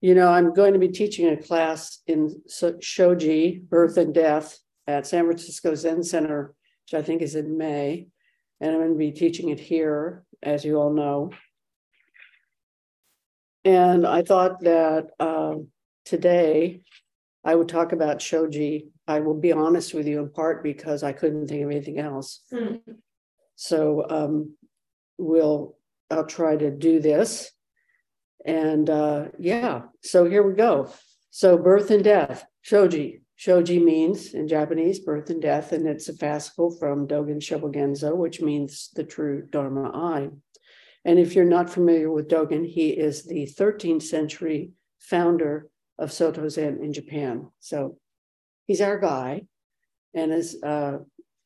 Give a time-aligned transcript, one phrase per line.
[0.00, 2.42] You know, I'm going to be teaching a class in
[2.80, 8.08] Shoji, Birth and Death, at San Francisco Zen Center, which I think is in May.
[8.60, 11.30] And I'm going to be teaching it here, as you all know.
[13.64, 15.56] And I thought that uh,
[16.04, 16.82] today
[17.44, 18.88] I would talk about Shoji.
[19.06, 22.42] I will be honest with you in part because I couldn't think of anything else.
[22.52, 22.80] Mm.
[23.56, 24.56] So um,
[25.18, 25.76] we'll
[26.10, 27.50] I'll try to do this.
[28.44, 30.92] And uh, yeah, so here we go.
[31.30, 33.22] So birth and death, shoji.
[33.36, 38.42] Shoji means in Japanese birth and death, and it's a fascicle from Dogen Shobogenzo, which
[38.42, 40.28] means the true Dharma eye.
[41.06, 46.48] And if you're not familiar with Dogen, he is the 13th century founder of Soto
[46.48, 47.48] Zen in Japan.
[47.60, 47.96] So
[48.66, 49.46] he's our guy.
[50.12, 50.98] And as uh,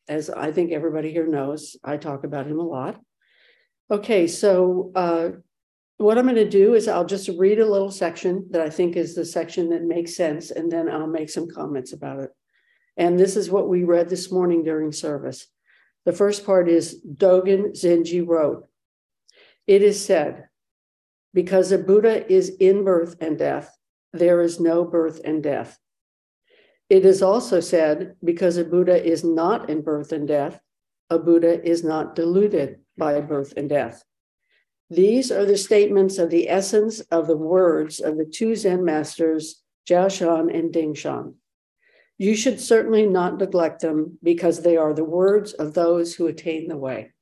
[0.08, 3.00] as I think everybody here knows, I talk about him a lot.
[3.90, 5.30] Okay, so uh,
[5.98, 8.96] what I'm going to do is I'll just read a little section that I think
[8.96, 12.30] is the section that makes sense, and then I'll make some comments about it.
[12.96, 15.46] And this is what we read this morning during service.
[16.04, 18.68] The first part is Dogen Zenji wrote,
[19.66, 20.48] It is said,
[21.32, 23.76] because a Buddha is in birth and death,
[24.12, 25.78] there is no birth and death.
[26.88, 30.60] It is also said, because a Buddha is not in birth and death,
[31.10, 34.04] a Buddha is not deluded by birth and death.
[34.90, 39.62] These are the statements of the essence of the words of the two Zen masters,
[39.88, 41.34] Jiaoshan and Dingshan.
[42.18, 46.68] You should certainly not neglect them because they are the words of those who attain
[46.68, 47.12] the way.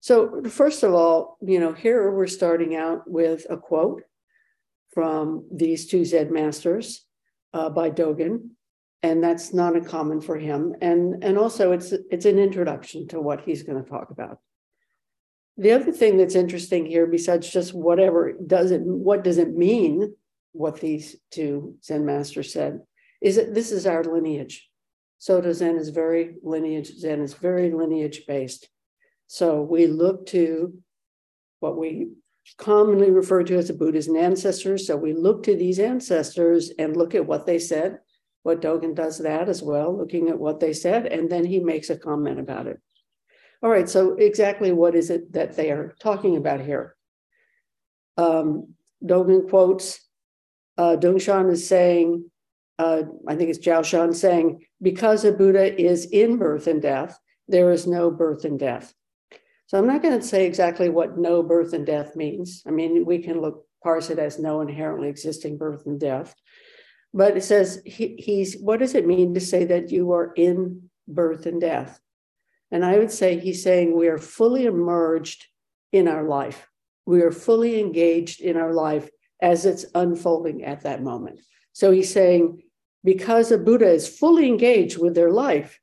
[0.00, 4.02] So, first of all, you know, here we're starting out with a quote
[4.94, 7.04] from these two Zen masters
[7.52, 8.50] uh, by Dogen,
[9.02, 10.74] and that's not uncommon for him.
[10.80, 14.38] And, and also, it's, it's an introduction to what he's going to talk about.
[15.56, 20.14] The other thing that's interesting here, besides just whatever does it, what does it mean,
[20.52, 22.80] what these two Zen masters said,
[23.20, 24.68] is that this is our lineage.
[25.18, 28.68] Soto Zen is very lineage, Zen is very lineage based.
[29.26, 30.74] So we look to
[31.60, 32.08] what we
[32.56, 34.86] commonly refer to as the Buddha's ancestors.
[34.86, 37.98] So we look to these ancestors and look at what they said.
[38.42, 41.90] What Dogen does that as well, looking at what they said, and then he makes
[41.90, 42.80] a comment about it.
[43.62, 46.96] All right, so exactly what is it that they are talking about here?
[48.16, 50.00] Um, Dogen quotes
[50.78, 52.30] uh, Dongshan is saying,
[52.78, 57.18] uh, I think it's Jiao Shan saying, because a Buddha is in birth and death,
[57.48, 58.94] there is no birth and death.
[59.66, 62.62] So I'm not going to say exactly what no birth and death means.
[62.66, 66.34] I mean, we can look parse it as no inherently existing birth and death.
[67.12, 70.90] But it says he, he's what does it mean to say that you are in
[71.06, 72.00] birth and death?
[72.70, 75.46] And I would say he's saying we are fully emerged
[75.92, 76.68] in our life.
[77.06, 79.10] We are fully engaged in our life
[79.42, 81.40] as it's unfolding at that moment.
[81.72, 82.62] So he's saying
[83.02, 85.80] because a Buddha is fully engaged with their life,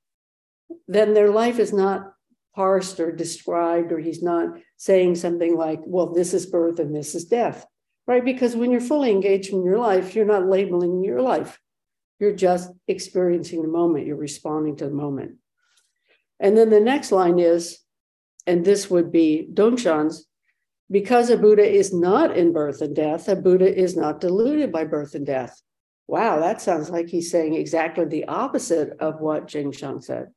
[0.88, 2.14] then their life is not
[2.56, 7.14] parsed or described, or he's not saying something like, well, this is birth and this
[7.16, 7.66] is death,
[8.08, 8.26] right?
[8.26, 11.60] Because when you're fully engaged in your life, you're not labeling your life.
[12.20, 15.36] You're just experiencing the moment, you're responding to the moment.
[16.40, 17.80] And then the next line is,
[18.46, 20.26] and this would be Dongshan's,
[20.90, 24.86] because a Buddha is not in birth and death, a Buddha is not deluded by
[24.86, 25.62] birth and death.
[26.08, 30.28] Wow, that sounds like he's saying exactly the opposite of what Jingshan said.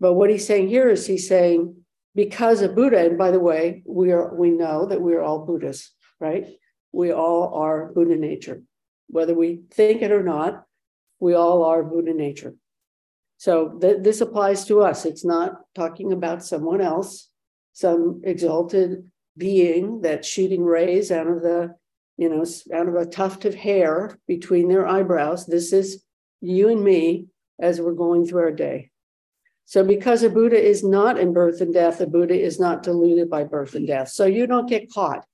[0.00, 1.76] But what he's saying here is he's saying,
[2.14, 5.92] because a Buddha, and by the way, we are we know that we're all Buddhists,
[6.18, 6.46] right?
[6.92, 8.62] We all are Buddha nature.
[9.08, 10.64] Whether we think it or not,
[11.20, 12.54] we all are Buddha nature.
[13.38, 15.06] So th- this applies to us.
[15.06, 17.30] It's not talking about someone else,
[17.72, 21.76] some exalted being that's shooting rays out of the,
[22.16, 22.44] you know,
[22.74, 25.46] out of a tuft of hair between their eyebrows.
[25.46, 26.02] This is
[26.40, 27.26] you and me
[27.60, 28.90] as we're going through our day.
[29.66, 33.30] So because a Buddha is not in birth and death, a Buddha is not deluded
[33.30, 34.08] by birth and death.
[34.08, 35.24] So you don't get caught.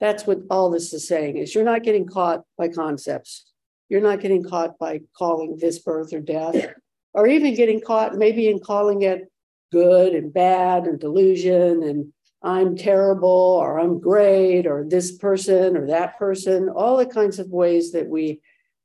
[0.00, 3.46] That's what all this is saying is you're not getting caught by concepts.
[3.88, 6.74] You're not getting caught by calling this birth or death
[7.14, 9.30] or even getting caught maybe in calling it
[9.72, 12.12] good and bad and delusion and
[12.42, 17.48] I'm terrible or I'm great or this person or that person, all the kinds of
[17.48, 18.42] ways that we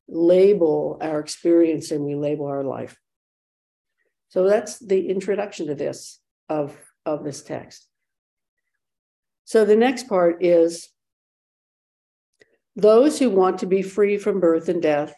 [0.07, 2.97] label our experience and we label our life.
[4.29, 7.85] So that's the introduction to this of, of this text.
[9.43, 10.87] So the next part is
[12.77, 15.13] those who want to be free from birth and death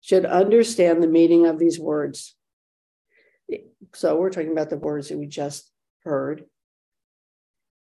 [0.00, 2.36] should understand the meaning of these words.
[3.94, 5.70] So we're talking about the words that we just
[6.04, 6.44] heard.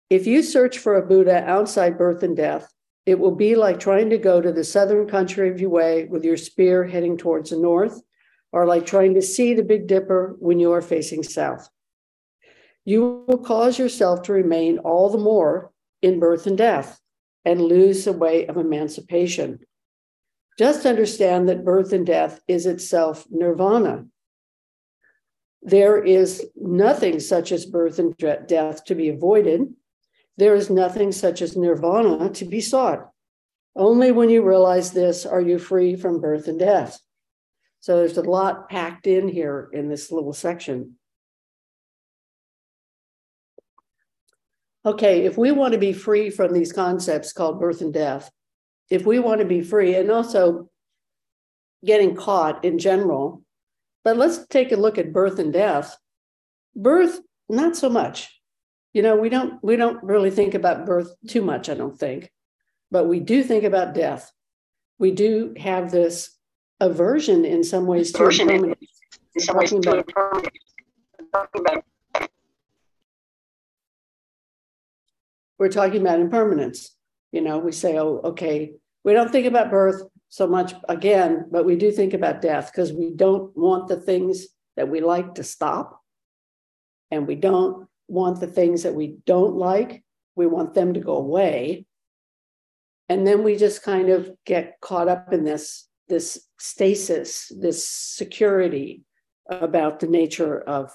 [0.10, 2.72] If you search for a Buddha outside birth and death,
[3.10, 6.38] It will be like trying to go to the southern country of Yue with your
[6.38, 8.00] spear heading towards the north,
[8.52, 11.68] or like trying to see the Big Dipper when you are facing south.
[12.86, 15.72] You will cause yourself to remain all the more
[16.04, 17.00] in birth and death
[17.46, 19.60] and lose the way of emancipation.
[20.60, 24.06] Just understand that birth and death is itself nirvana.
[25.62, 29.74] There is nothing such as birth and death to be avoided.
[30.38, 33.10] There is nothing such as nirvana to be sought.
[33.76, 37.00] Only when you realize this are you free from birth and death.
[37.82, 40.96] So there's a lot packed in here in this little section.
[44.86, 48.32] Okay, if we want to be free from these concepts called birth and death,
[48.90, 50.70] if we want to be free and also
[51.86, 53.44] getting caught in general,
[54.10, 55.96] but let's take a look at birth and death.
[56.76, 58.42] Birth, not so much.
[58.92, 62.32] You know, we don't we don't really think about birth too much, I don't think.
[62.90, 64.32] But we do think about death.
[64.98, 66.36] We do have this
[66.80, 68.80] aversion in some ways to impermanence.
[69.36, 70.58] In some ways to impermanence.
[75.60, 76.96] We're talking about impermanence.
[77.32, 78.72] You know, we say, oh, okay,
[79.04, 82.94] we don't think about birth so much again, but we do think about death because
[82.94, 86.02] we don't want the things that we like to stop.
[87.12, 90.04] And we don't want the things that we don't like,
[90.36, 91.86] we want them to go away.
[93.10, 99.04] And then we just kind of get caught up in this, this stasis, this security
[99.50, 100.92] about the nature of,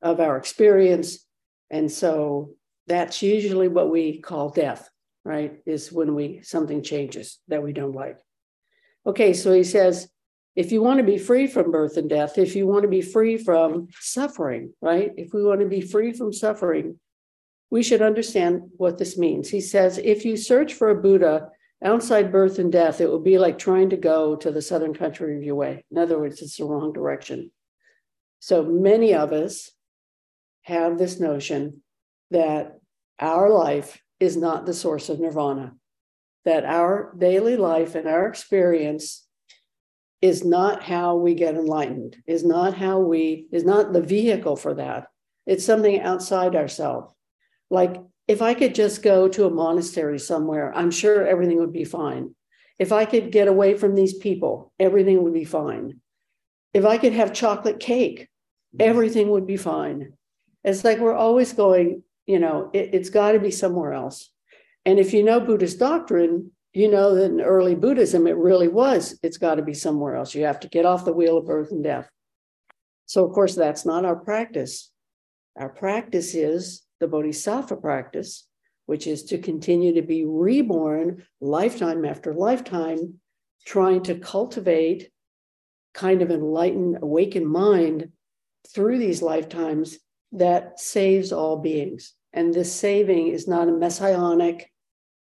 [0.00, 1.26] of our experience.
[1.70, 2.54] And so
[2.86, 4.88] that's usually what we call death
[5.24, 5.60] right?
[5.66, 8.18] Is when we something changes that we don't like.
[9.06, 10.08] Okay, so he says,
[10.56, 13.02] if you want to be free from birth and death, if you want to be
[13.02, 15.12] free from suffering, right?
[15.16, 16.98] If we want to be free from suffering,
[17.70, 19.48] we should understand what this means.
[19.48, 21.48] He says, if you search for a Buddha
[21.82, 25.36] outside birth and death, it will be like trying to go to the southern country
[25.36, 25.84] of your way.
[25.90, 27.52] In other words, it's the wrong direction.
[28.40, 29.70] So many of us
[30.62, 31.82] have this notion
[32.30, 32.78] that
[33.18, 35.74] our life is not the source of nirvana,
[36.44, 39.26] that our daily life and our experience
[40.22, 44.74] is not how we get enlightened, is not how we, is not the vehicle for
[44.74, 45.06] that.
[45.46, 47.14] It's something outside ourselves.
[47.70, 47.96] Like
[48.28, 52.34] if I could just go to a monastery somewhere, I'm sure everything would be fine.
[52.78, 56.00] If I could get away from these people, everything would be fine.
[56.72, 58.28] If I could have chocolate cake,
[58.78, 60.12] everything would be fine.
[60.62, 64.30] It's like we're always going, you know, it, it's got to be somewhere else.
[64.84, 69.18] And if you know Buddhist doctrine, you know that in early Buddhism, it really was,
[69.22, 70.34] it's got to be somewhere else.
[70.34, 72.08] You have to get off the wheel of birth and death.
[73.06, 74.90] So, of course, that's not our practice.
[75.56, 78.46] Our practice is the Bodhisattva practice,
[78.86, 83.14] which is to continue to be reborn lifetime after lifetime,
[83.66, 85.10] trying to cultivate
[85.92, 88.10] kind of enlightened, awakened mind
[88.72, 89.98] through these lifetimes
[90.32, 92.14] that saves all beings.
[92.32, 94.70] And this saving is not a messianic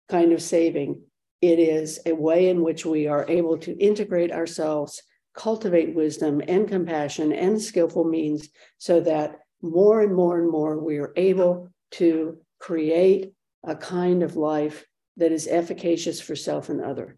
[0.10, 1.02] kind of saving.
[1.42, 5.02] It is a way in which we are able to integrate ourselves,
[5.36, 10.98] cultivate wisdom and compassion and skillful means so that more and more and more we
[10.98, 13.34] are able to create
[13.66, 14.86] a kind of life
[15.18, 17.18] that is efficacious for self and other.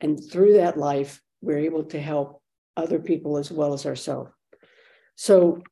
[0.00, 2.42] And through that life, we're able to help
[2.76, 4.30] other people as well as ourselves.
[5.14, 5.62] So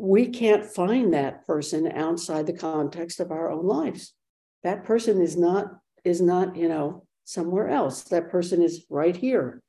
[0.00, 4.14] we can't find that person outside the context of our own lives.
[4.62, 8.04] That person is not is not, you know, somewhere else.
[8.04, 9.62] That person is right here.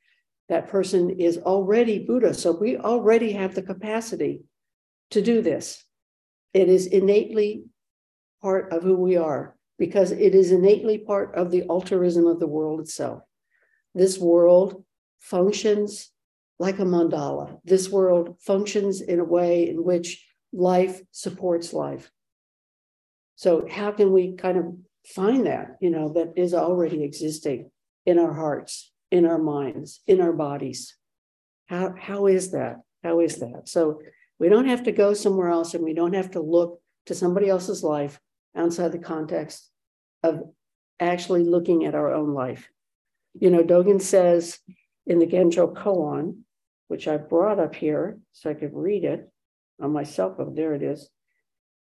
[0.48, 2.32] That person is already Buddha.
[2.32, 4.44] So we already have the capacity
[5.10, 5.84] to do this.
[6.54, 7.64] It is innately
[8.40, 12.46] part of who we are because it is innately part of the altruism of the
[12.46, 13.22] world itself.
[13.94, 14.82] This world
[15.18, 16.11] functions
[16.62, 17.58] like a mandala.
[17.64, 22.08] This world functions in a way in which life supports life.
[23.34, 24.66] So, how can we kind of
[25.04, 27.68] find that, you know, that is already existing
[28.06, 30.96] in our hearts, in our minds, in our bodies?
[31.66, 32.76] How, how is that?
[33.02, 33.62] How is that?
[33.64, 34.00] So,
[34.38, 37.48] we don't have to go somewhere else and we don't have to look to somebody
[37.48, 38.20] else's life
[38.54, 39.68] outside the context
[40.22, 40.42] of
[41.00, 42.68] actually looking at our own life.
[43.34, 44.60] You know, Dogen says
[45.06, 46.44] in the Genjo Koan,
[46.92, 49.26] which I brought up here so I could read it
[49.80, 50.54] on my cell phone.
[50.54, 51.08] There it is.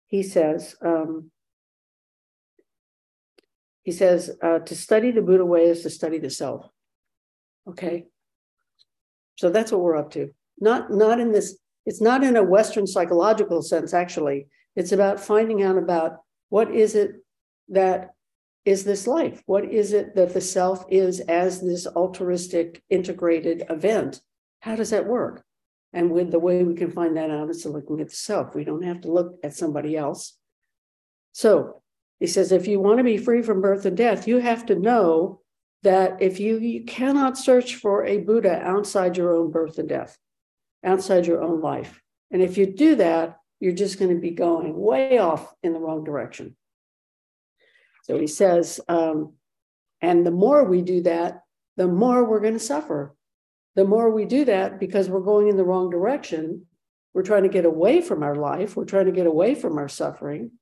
[0.07, 1.31] He says, um,
[3.85, 6.69] he says, uh, to study the Buddha way is to study the self.
[7.67, 8.05] Okay.
[9.37, 10.29] So that's what we're up to.
[10.61, 14.49] Not, not in this, it's not in a Western psychological sense, actually.
[14.77, 16.19] It's about finding out about
[16.51, 17.13] what is it
[17.71, 18.11] that
[18.67, 19.43] is this life?
[19.47, 24.21] What is it that the self is as this altruistic integrated event?
[24.61, 25.45] How does that work?
[25.93, 28.55] And with the way we can find that out is looking at the self.
[28.55, 30.37] We don't have to look at somebody else.
[31.33, 31.83] So
[32.21, 34.75] he says, if you want to be free from birth and death, you have to
[34.75, 35.41] know
[35.83, 40.19] that if you you cannot search for a Buddha outside your own birth and death,
[40.85, 42.03] outside your own life.
[42.31, 45.79] And if you do that, you're just going to be going way off in the
[45.79, 46.57] wrong direction.
[48.05, 49.35] So he says, um,
[50.01, 51.43] and the more we do that,
[51.77, 53.15] the more we're going to suffer.
[53.77, 56.67] The more we do that, because we're going in the wrong direction,
[57.15, 59.89] we're trying to get away from our life, we're trying to get away from our
[59.89, 60.53] suffering,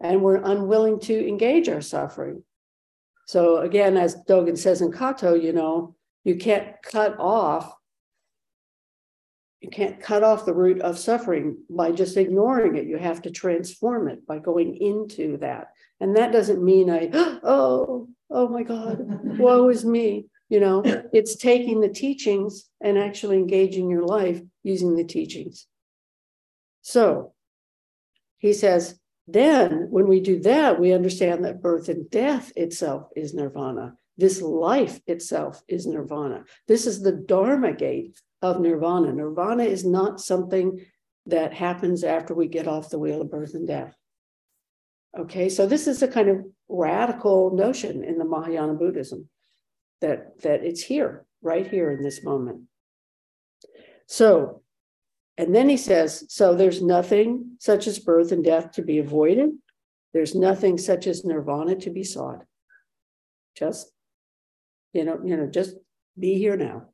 [0.00, 2.42] and we're unwilling to engage our suffering.
[3.26, 7.74] So, again, as Dogen says in Katto, you know, you can't cut off
[9.60, 12.86] you can't cut off the root of suffering by just ignoring it.
[12.86, 15.72] You have to transform it by going into that.
[16.00, 17.10] And that doesn't mean I,
[17.42, 19.00] oh, oh my God,
[19.38, 20.26] woe is me.
[20.48, 25.66] You know, it's taking the teachings and actually engaging your life using the teachings.
[26.82, 27.34] So
[28.38, 33.34] he says, then when we do that, we understand that birth and death itself is
[33.34, 33.94] nirvana.
[34.16, 36.44] This life itself is nirvana.
[36.66, 39.12] This is the Dharma gate of nirvana.
[39.12, 40.84] Nirvana is not something
[41.26, 43.94] that happens after we get off the wheel of birth and death.
[45.16, 49.28] Okay, so this is a kind of radical notion in the Mahayana Buddhism
[50.00, 52.62] that, that it's here, right here in this moment.
[54.06, 54.62] So,
[55.36, 59.50] and then he says, so there's nothing such as birth and death to be avoided.
[60.14, 62.44] There's nothing such as nirvana to be sought.
[63.56, 63.92] Just,
[64.92, 65.76] you know, you know, just
[66.18, 66.86] be here now.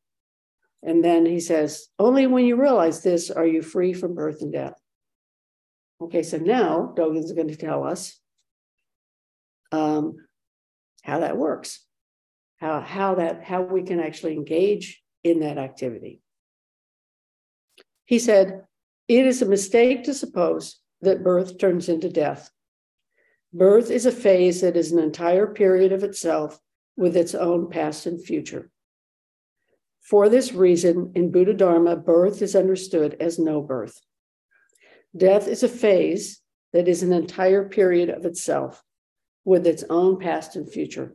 [0.82, 4.52] And then he says, only when you realize this are you free from birth and
[4.52, 4.74] death.
[6.00, 8.18] Okay, so now Dogen's going to tell us
[9.72, 10.16] um,
[11.02, 11.83] how that works,
[12.64, 16.22] how how that how we can actually engage in that activity.
[18.06, 18.64] He said,
[19.06, 22.50] "It is a mistake to suppose that birth turns into death.
[23.52, 26.58] Birth is a phase that is an entire period of itself
[26.96, 28.70] with its own past and future.
[30.00, 34.00] For this reason, in Buddha Dharma, birth is understood as no birth.
[35.14, 36.40] Death is a phase
[36.72, 38.82] that is an entire period of itself
[39.44, 41.14] with its own past and future.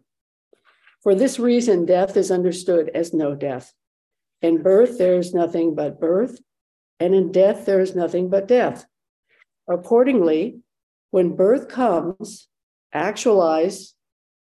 [1.04, 3.74] For this reason, death is understood as no death.
[4.42, 6.40] In birth, there is nothing but birth,
[7.00, 8.86] and in death, there is nothing but death.
[9.70, 10.60] Accordingly,
[11.12, 12.48] when birth comes,
[12.94, 13.94] actualize,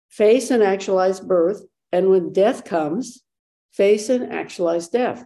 [0.08, 3.22] face and actualize birth, and when death comes,
[3.72, 5.24] face and actualize death.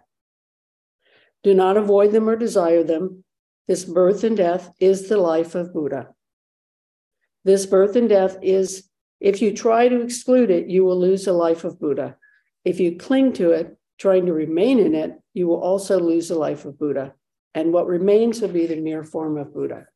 [1.43, 3.25] Do not avoid them or desire them,
[3.69, 6.15] this birth and death is the life of Buddha.
[7.45, 8.89] This birth and death is,
[9.21, 12.17] if you try to exclude it, you will lose the life of Buddha.
[12.65, 16.39] If you cling to it, trying to remain in it, you will also lose the
[16.39, 17.15] life of Buddha.
[17.55, 19.87] And what remains will be the mere form of Buddha.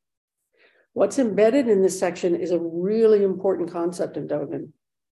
[0.92, 4.72] What's embedded in this section is a really important concept in Dogen.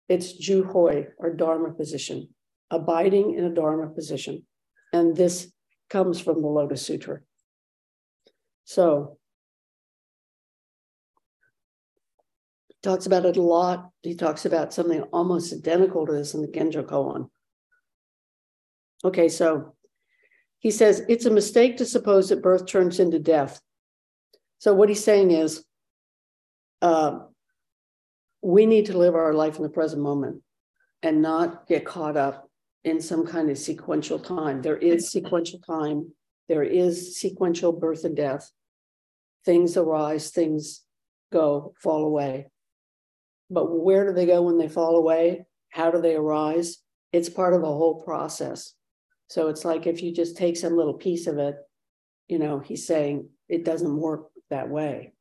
[0.07, 2.29] It's Juhoi, or Dharma position,
[2.69, 4.45] abiding in a Dharma position.
[4.93, 5.51] And this
[5.89, 7.19] comes from the Lotus Sutra.
[8.63, 9.17] So
[12.85, 13.89] talks about it a lot.
[14.01, 17.29] He talks about something almost identical to this in the Genjo Koan.
[19.03, 19.75] Okay, so
[20.59, 23.59] he says it's a mistake to suppose that birth turns into death.
[24.59, 25.63] So what he's saying is,
[26.81, 27.19] uh,
[28.41, 30.41] we need to live our life in the present moment
[31.03, 32.49] and not get caught up
[32.83, 34.61] in some kind of sequential time.
[34.61, 36.13] There is sequential time
[36.47, 38.51] there is sequential birth and death.
[39.45, 40.83] Things arise, things
[41.31, 42.47] go, fall away.
[43.49, 45.45] But where do they go when they fall away?
[45.69, 46.77] How do they arise?
[47.11, 48.73] It's part of a whole process.
[49.29, 51.55] So it's like if you just take some little piece of it,
[52.27, 55.13] you know, he's saying it doesn't work that way.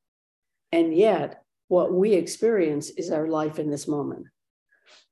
[0.72, 4.26] And yet, what we experience is our life in this moment.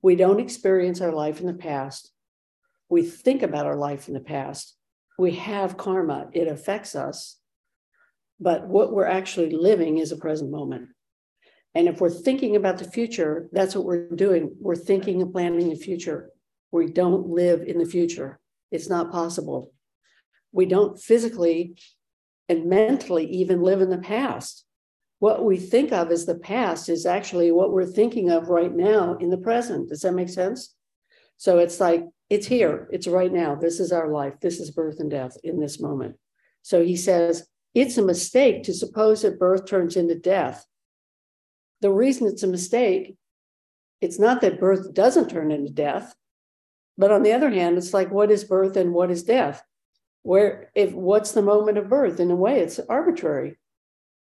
[0.03, 2.11] We don't experience our life in the past.
[2.89, 4.77] We think about our life in the past,
[5.19, 7.39] we have karma, it affects us.
[8.41, 10.89] But what we're actually living is a present moment.
[11.75, 14.55] And if we're thinking about the future, that's what we're doing.
[14.61, 16.31] We're thinking and planning the future.
[16.71, 18.41] We don't live in the future.
[18.71, 19.73] It's not possible.
[20.53, 21.77] We don't physically
[22.49, 24.65] and mentally even live in the past.
[25.19, 29.15] What we think of as the past is actually what we're thinking of right now
[29.15, 29.89] in the present.
[29.89, 30.75] Does that make sense?
[31.37, 33.55] So it's like it's here, it's right now.
[33.55, 34.35] This is our life.
[34.41, 36.17] This is birth and death in this moment.
[36.63, 40.67] So he says, it's a mistake to suppose that birth turns into death.
[41.83, 43.17] The reason it's a mistake
[44.01, 46.13] it's not that birth doesn't turn into death,
[46.99, 49.63] but on the other hand, it's like what is birth and what is death?
[50.23, 52.19] Where if what's the moment of birth?
[52.19, 53.59] In a way, it's arbitrary.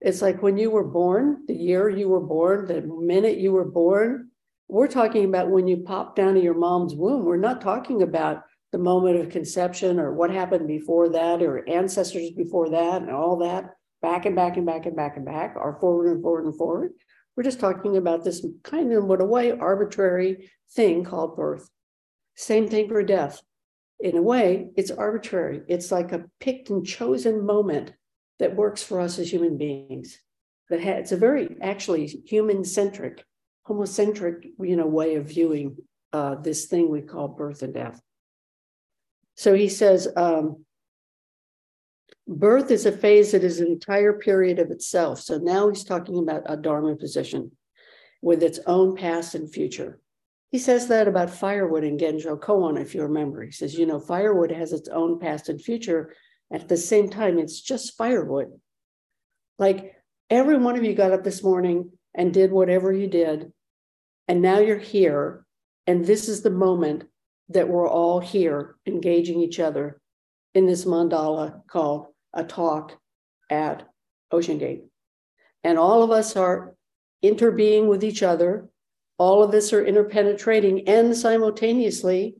[0.02, 3.70] It's like when you were born, the year you were born, the minute you were
[3.70, 4.30] born.
[4.68, 7.24] We're talking about when you popped down to your mom's womb.
[7.24, 12.32] We're not talking about the moment of conception or what happened before that or ancestors
[12.32, 15.80] before that and all that back and back and back and back and back or
[15.80, 16.92] forward and forward and forward.
[17.38, 21.70] We're just talking about this kind of, in a way, arbitrary thing called birth.
[22.36, 23.40] Same thing for death.
[24.00, 25.62] In a way, it's arbitrary.
[25.68, 27.94] It's like a picked and chosen moment
[28.40, 30.18] that works for us as human beings.
[30.72, 33.24] That it's a very actually human centric,
[33.68, 35.78] homocentric, you know, way of viewing
[36.14, 38.02] uh, this thing we call birth and death.
[39.36, 40.66] So he says, um,
[42.28, 45.22] birth is a phase that is an entire period of itself.
[45.22, 47.52] So now he's talking about a Dharma position
[48.22, 50.00] with its own past and future.
[50.52, 53.44] He says that about firewood in Genjo Koan, if you remember.
[53.44, 56.14] He says, you know, firewood has its own past and future.
[56.52, 58.48] At the same time, it's just firewood.
[59.60, 59.96] Like
[60.30, 63.52] every one of you got up this morning and did whatever you did.
[64.28, 65.46] And now you're here.
[65.86, 67.06] And this is the moment
[67.50, 70.02] that we're all here engaging each other
[70.54, 72.98] in this mandala called a talk
[73.50, 73.88] at
[74.32, 74.84] Ocean Gate.
[75.64, 76.76] And all of us are
[77.24, 78.70] interbeing with each other.
[79.18, 82.36] All of us are interpenetrating, and simultaneously,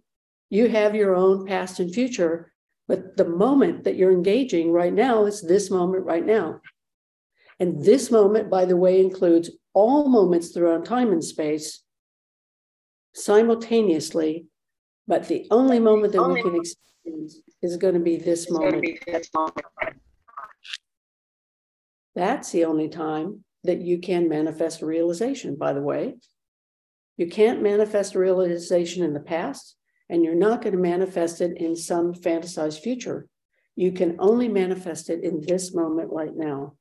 [0.50, 2.52] you have your own past and future.
[2.88, 6.62] But the moment that you're engaging right now is this moment right now.
[7.60, 11.84] And this moment, by the way, includes all moments throughout time and space
[13.14, 14.46] simultaneously
[15.08, 16.76] but the only moment that we can experience
[17.62, 18.86] is going to be this moment.
[22.16, 26.16] That's the only time that you can manifest realization, by the way.
[27.18, 29.76] You can't manifest realization in the past,
[30.10, 33.28] and you're not going to manifest it in some fantasized future.
[33.76, 36.74] You can only manifest it in this moment right now.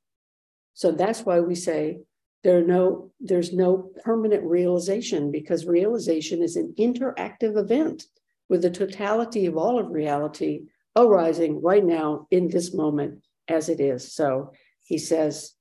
[0.74, 2.00] So that's why we say
[2.44, 8.04] there are no, there's no permanent realization because realization is an interactive event
[8.48, 10.62] with the totality of all of reality
[10.96, 14.12] arising right now in this moment as it is.
[14.12, 14.52] So
[14.84, 15.52] he says,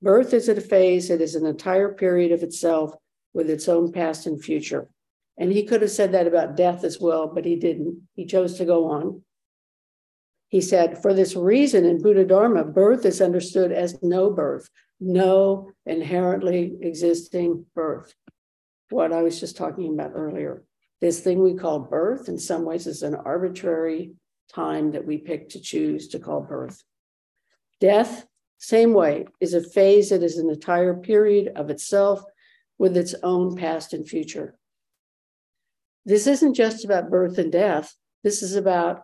[0.00, 2.94] birth isn't a phase, it is an entire period of itself
[3.34, 4.88] with its own past and future.
[5.38, 8.02] And he could have said that about death as well, but he didn't.
[8.14, 9.22] He chose to go on.
[10.48, 14.68] He said, for this reason in Buddha Dharma, birth is understood as no birth,
[15.00, 18.14] no inherently existing birth.
[18.90, 20.64] What I was just talking about earlier.
[21.02, 24.12] This thing we call birth, in some ways, is an arbitrary
[24.54, 26.80] time that we pick to choose to call birth.
[27.80, 28.24] Death,
[28.58, 32.22] same way, is a phase that is an entire period of itself
[32.78, 34.56] with its own past and future.
[36.06, 37.92] This isn't just about birth and death.
[38.22, 39.02] This is about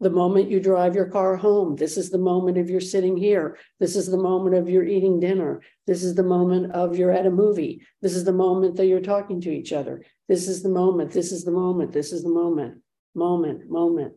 [0.00, 1.74] the moment you drive your car home.
[1.76, 3.58] This is the moment of your sitting here.
[3.80, 5.60] This is the moment of your eating dinner.
[5.86, 7.82] This is the moment of you're at a movie.
[8.00, 10.04] This is the moment that you're talking to each other.
[10.28, 11.10] This is the moment.
[11.10, 11.92] This is the moment.
[11.92, 12.80] This is the moment.
[13.14, 14.14] Moment, moment,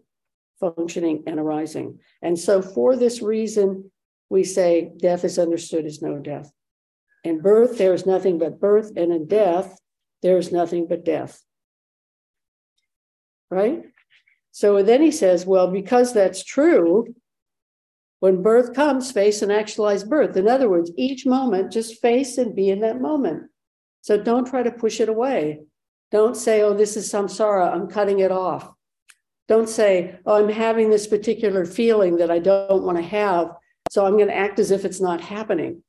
[0.59, 1.99] functioning and arising.
[2.21, 3.89] And so, for this reason,
[4.29, 6.51] we say death is understood as no death.
[7.23, 9.79] In birth, there is nothing but birth, and in death,
[10.21, 11.41] there is nothing but death.
[13.49, 13.83] Right?
[14.51, 17.15] So then he says, well, because that's true,
[18.19, 20.37] when birth comes, face and actualize birth.
[20.37, 23.49] In other words, each moment, just face and be in that moment.
[24.01, 25.61] So don't try to push it away.
[26.11, 28.71] Don't say, oh, this is samsara, I'm cutting it off.
[29.47, 33.51] Don't say, oh, I'm having this particular feeling that I don't want to have.
[33.89, 35.83] So I'm going to act as if it's not happening.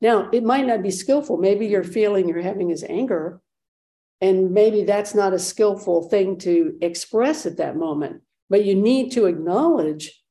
[0.00, 1.36] Now, it might not be skillful.
[1.36, 3.40] Maybe your feeling you're having is anger,
[4.22, 9.10] and maybe that's not a skillful thing to express at that moment, but you need
[9.12, 10.22] to acknowledge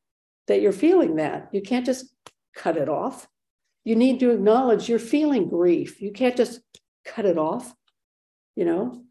[0.48, 1.50] that you're feeling that.
[1.52, 2.06] You can't just
[2.56, 3.28] cut it off.
[3.84, 6.02] You need to acknowledge you're feeling grief.
[6.02, 6.62] You can't just
[7.04, 7.76] cut it off.
[8.56, 9.04] You know,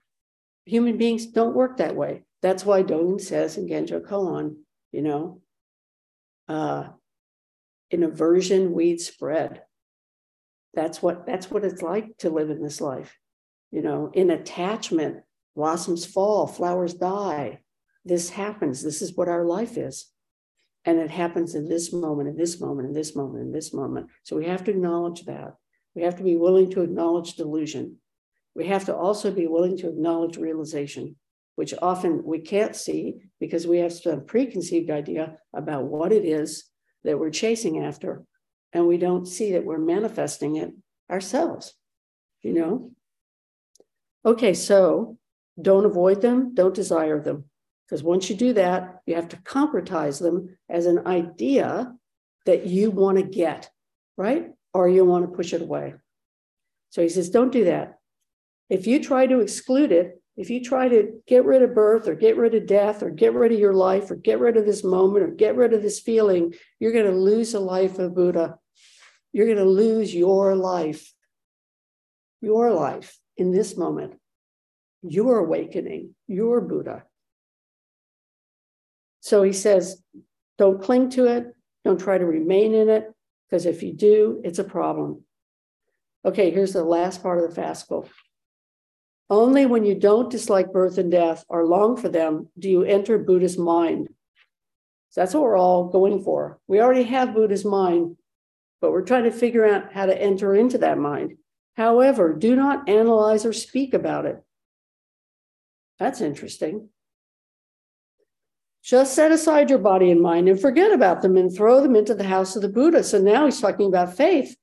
[0.65, 2.23] human beings don't work that way.
[2.41, 4.57] That's why Dogen says in Genjo Koan,
[4.93, 5.43] you know,
[6.49, 6.89] uh,
[7.91, 9.63] in aversion, weeds spread.
[10.73, 13.20] That's what that's what it's like to live in this life.
[13.71, 15.23] You know, in attachment,
[15.55, 17.61] blossoms fall, flowers die.
[18.05, 18.83] This happens.
[18.83, 20.11] This is what our life is.
[20.85, 24.09] And it happens in this moment, in this moment, in this moment, in this moment.
[24.23, 25.55] So we have to acknowledge that.
[25.95, 27.97] We have to be willing to acknowledge delusion.
[28.55, 31.17] We have to also be willing to acknowledge realization,
[31.57, 36.71] which often we can't see because we have some preconceived idea about what it is
[37.05, 38.25] that we're chasing after.
[38.73, 40.73] And we don't see that we're manifesting it
[41.11, 41.75] ourselves,
[42.43, 42.93] you know?
[44.25, 45.19] Okay, so
[45.61, 47.45] don't avoid them, don't desire them.
[47.87, 51.93] Because once you do that, you have to concretize them as an idea
[52.47, 53.71] that you want to get,
[54.17, 54.51] right?
[54.73, 55.95] Or you want to push it away.
[56.91, 57.99] So he says, don't do that.
[58.69, 62.15] If you try to exclude it, if you try to get rid of birth or
[62.15, 64.85] get rid of death or get rid of your life or get rid of this
[64.85, 68.57] moment or get rid of this feeling, you're going to lose the life of Buddha.
[69.33, 71.13] You're going to lose your life,
[72.41, 74.13] your life in this moment,
[75.03, 77.05] your awakening, your Buddha.
[79.21, 80.03] So he says,
[80.59, 83.11] don't cling to it, don't try to remain in it,
[83.49, 85.25] because if you do, it's a problem.
[86.23, 88.11] Okay, here's the last part of the book.
[89.31, 93.17] Only when you don't dislike birth and death or long for them do you enter
[93.17, 94.09] Buddha's mind.
[95.11, 96.59] So that's what we're all going for.
[96.69, 98.17] We already have Buddha's mind,
[98.83, 101.39] but we're trying to figure out how to enter into that mind.
[101.81, 104.39] However, do not analyze or speak about it.
[105.99, 106.91] That's interesting.
[108.85, 112.15] Just set aside your body and mind and forget about them and throw them into
[112.15, 113.03] the house of the Buddha.
[113.03, 114.55] So now he's talking about faith.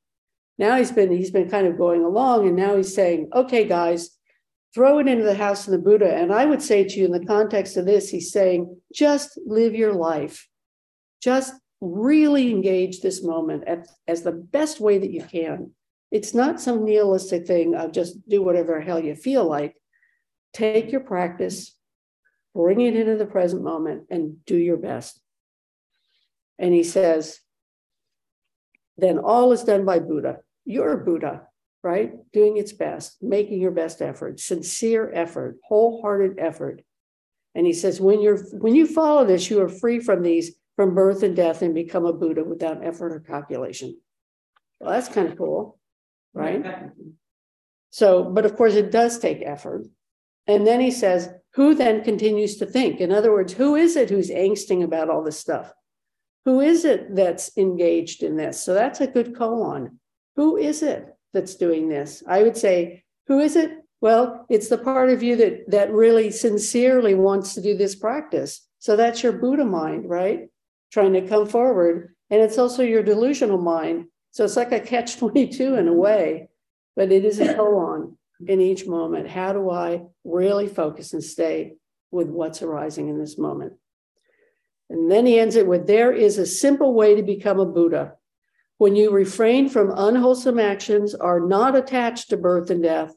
[0.60, 4.12] Now he's been he's been kind of going along, and now he's saying, okay, guys,
[4.76, 6.14] throw it into the house of the Buddha.
[6.16, 9.74] And I would say to you, in the context of this, he's saying, just live
[9.74, 10.48] your life.
[11.20, 13.64] Just really engage this moment
[14.08, 15.72] as, the best way that you can.
[16.12, 19.76] It's not some nihilistic thing of just do whatever hell you feel like.
[20.54, 21.76] Take your practice,
[22.56, 25.20] bring it into the present moment, and do your best.
[26.58, 27.40] And he says,
[28.98, 30.38] then all is done by Buddha.
[30.66, 31.48] You're Buddha
[31.88, 32.12] right?
[32.34, 36.82] Doing its best, making your best effort, sincere effort, wholehearted effort.
[37.56, 40.94] And he says, when you're when you follow this, you are free from these, from
[40.94, 43.98] birth and death, and become a Buddha without effort or calculation.
[44.80, 45.77] Well, that's kind of cool,
[46.38, 46.64] right?
[47.90, 49.86] So, but of course, it does take effort.
[50.46, 53.02] And then he says, who then continues to think?
[53.02, 55.74] In other words, who is it who's angsting about all this stuff?
[56.46, 58.64] Who is it that's engaged in this?
[58.64, 59.98] So that's a good koan.
[60.36, 61.18] Who is it?
[61.38, 62.24] that's doing this.
[62.28, 63.72] I would say, who is it?
[64.02, 68.68] Well, it's the part of you that that really sincerely wants to do this practice.
[68.80, 70.50] So that's your Buddha mind, right?
[70.92, 72.14] Trying to come forward.
[72.30, 74.06] And it's also your delusional mind.
[74.38, 76.50] So it's like a catch 22 in a way,
[76.96, 79.28] but it is a koan in each moment.
[79.28, 81.74] How do I really focus and stay
[82.12, 83.74] with what's arising in this moment?
[84.92, 88.14] And then he ends it with there is a simple way to become a Buddha.
[88.78, 93.16] When you refrain from unwholesome actions, are not attached to birth and death,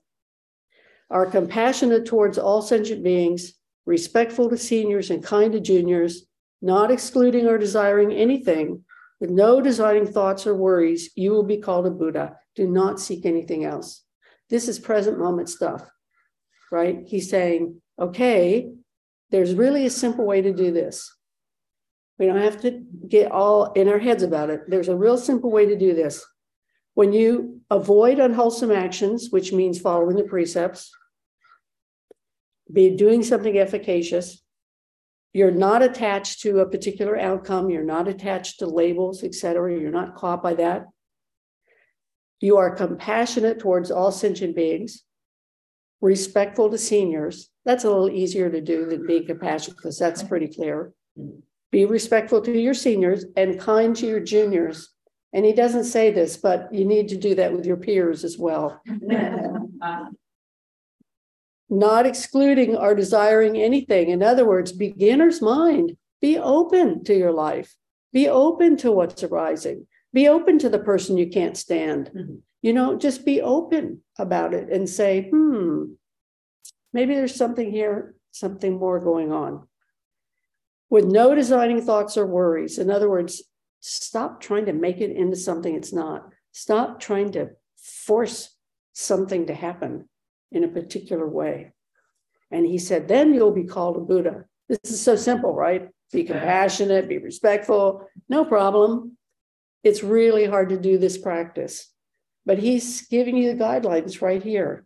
[1.11, 3.52] are compassionate towards all sentient beings,
[3.85, 6.24] respectful to seniors and kind to juniors,
[6.62, 8.85] not excluding or desiring anything,
[9.20, 12.37] with no designing thoughts or worries, you will be called a Buddha.
[12.56, 14.02] Do not seek anything else.
[14.48, 15.88] This is present moment stuff,
[16.72, 17.02] right?
[17.06, 18.70] He's saying, okay,
[19.30, 21.14] there's really a simple way to do this.
[22.18, 24.62] We don't have to get all in our heads about it.
[24.68, 26.24] There's a real simple way to do this.
[26.94, 30.90] When you avoid unwholesome actions, which means following the precepts,
[32.72, 34.42] be doing something efficacious,
[35.33, 39.79] you're not attached to a particular outcome, you're not attached to labels, etc.
[39.79, 40.87] You're not caught by that.
[42.40, 45.05] You are compassionate towards all sentient beings,
[46.01, 47.51] respectful to seniors.
[47.64, 50.93] That's a little easier to do than being compassionate because that's pretty clear.
[51.71, 54.88] Be respectful to your seniors and kind to your juniors.
[55.33, 58.37] And he doesn't say this, but you need to do that with your peers as
[58.37, 58.81] well.
[61.70, 64.11] Not excluding or desiring anything.
[64.11, 65.96] In other words, beginner's mind.
[66.20, 67.74] Be open to your life.
[68.12, 69.87] Be open to what's arising.
[70.12, 72.11] Be open to the person you can't stand.
[72.14, 72.35] Mm-hmm.
[72.62, 75.85] You know, just be open about it and say, hmm,
[76.92, 79.66] maybe there's something here, something more going on
[80.90, 82.78] with no designing thoughts or worries.
[82.78, 83.42] In other words,
[83.78, 86.28] stop trying to make it into something it's not.
[86.52, 88.54] Stop trying to force
[88.92, 90.09] something to happen
[90.52, 91.72] in a particular way.
[92.50, 94.44] And he said, then you'll be called a Buddha.
[94.68, 95.88] This is so simple, right?
[96.12, 99.16] Be compassionate, be respectful, no problem.
[99.84, 101.88] It's really hard to do this practice,
[102.44, 104.84] but he's giving you the guidelines right here.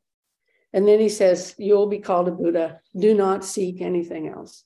[0.72, 2.80] And then he says, You'll be called a Buddha.
[2.96, 4.64] Do not seek anything else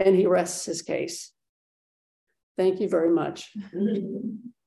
[0.00, 1.32] and he rests his case.
[2.56, 3.52] Thank you very much.